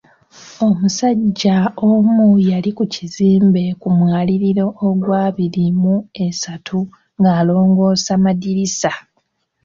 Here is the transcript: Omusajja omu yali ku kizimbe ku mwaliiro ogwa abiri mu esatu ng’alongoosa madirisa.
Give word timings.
Omusajja 0.67 1.57
omu 1.91 2.25
yali 2.49 2.71
ku 2.77 2.83
kizimbe 2.93 3.63
ku 3.81 3.87
mwaliiro 3.97 4.67
ogwa 4.87 5.17
abiri 5.27 5.65
mu 5.81 5.95
esatu 6.25 6.79
ng’alongoosa 7.19 8.13
madirisa. 8.23 8.91